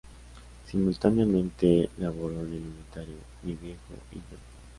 Simultáneamente 0.65 1.91
laboró 1.99 2.39
en 2.39 2.53
el 2.53 2.61
unitario 2.61 3.17
"Mi 3.43 3.53
viejo 3.53 3.93
y 4.11 4.15
yo". 4.15 4.37